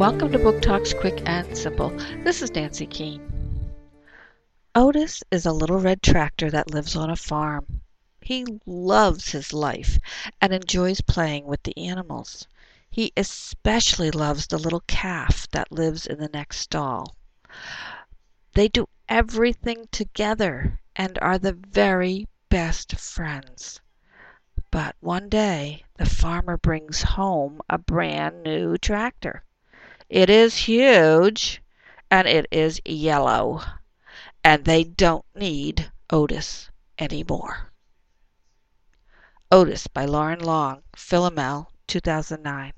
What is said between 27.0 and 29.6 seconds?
home a brand new tractor.